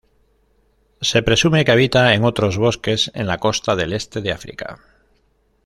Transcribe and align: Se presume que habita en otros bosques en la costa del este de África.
Se 1.01 1.21
presume 1.21 1.63
que 1.63 1.71
habita 1.71 2.15
en 2.15 2.23
otros 2.25 2.57
bosques 2.57 3.11
en 3.13 3.27
la 3.27 3.37
costa 3.37 3.75
del 3.75 3.93
este 3.93 4.21
de 4.21 4.31
África. 4.31 4.79